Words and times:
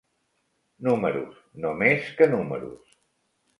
Números, 0.87 1.37
no 1.67 1.75
més 1.83 2.11
que 2.19 2.31
números 2.35 2.99